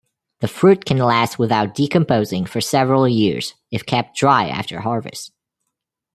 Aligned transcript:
The 0.39 0.47
fruit 0.47 0.83
can 0.85 0.97
last 0.97 1.37
without 1.37 1.75
decomposing 1.75 2.47
for 2.47 2.59
several 2.59 3.07
years 3.07 3.53
if 3.69 3.85
kept 3.85 4.17
dry 4.17 4.47
after 4.47 4.79
harvest. 4.79 5.31